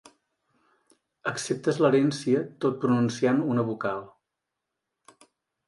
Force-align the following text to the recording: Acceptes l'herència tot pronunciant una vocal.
Acceptes 1.31 1.81
l'herència 1.83 2.41
tot 2.65 2.81
pronunciant 2.87 3.45
una 3.57 3.69
vocal. 3.71 4.03